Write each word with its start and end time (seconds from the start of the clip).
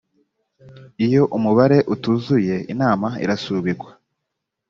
iyo 1.05 1.23
umubare 1.37 1.77
utuzuye 1.93 2.55
inama 2.73 3.07
irasubikwa 3.23 3.91